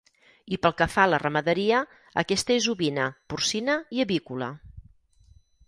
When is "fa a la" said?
0.93-1.19